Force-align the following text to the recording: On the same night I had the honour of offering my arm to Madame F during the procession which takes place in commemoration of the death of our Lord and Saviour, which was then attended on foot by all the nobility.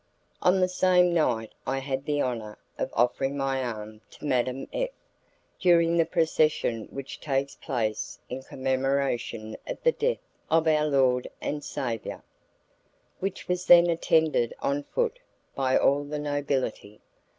On 0.41 0.59
the 0.61 0.67
same 0.67 1.13
night 1.13 1.53
I 1.67 1.77
had 1.77 2.05
the 2.05 2.23
honour 2.23 2.57
of 2.75 2.89
offering 2.95 3.37
my 3.37 3.63
arm 3.63 4.01
to 4.09 4.25
Madame 4.25 4.67
F 4.73 4.89
during 5.59 5.95
the 5.95 6.07
procession 6.07 6.85
which 6.89 7.19
takes 7.19 7.53
place 7.53 8.17
in 8.27 8.41
commemoration 8.41 9.55
of 9.67 9.77
the 9.83 9.91
death 9.91 10.17
of 10.49 10.65
our 10.67 10.87
Lord 10.87 11.27
and 11.39 11.63
Saviour, 11.63 12.23
which 13.19 13.47
was 13.47 13.67
then 13.67 13.91
attended 13.91 14.55
on 14.59 14.81
foot 14.85 15.19
by 15.53 15.77
all 15.77 16.03
the 16.03 16.17
nobility. 16.17 16.99